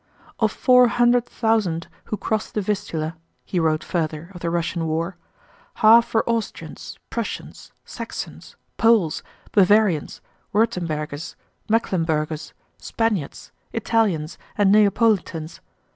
[0.39, 3.15] "Of four hundred thousand who crossed the Vistula,"
[3.45, 5.15] he wrote further of the Russian war,
[5.75, 10.19] "half were Austrians, Prussians, Saxons, Poles, Bavarians,
[10.55, 11.35] Württembergers,
[11.69, 15.61] Mecklenburgers, Spaniards, Italians, and Neapolitans.